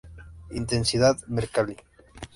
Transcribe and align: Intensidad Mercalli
Intensidad 0.49 1.13
Mercalli 1.29 1.77